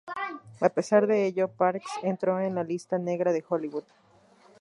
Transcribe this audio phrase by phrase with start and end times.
[0.67, 3.83] A pesar de ello, Parks entró en la lista negra de Hollywood.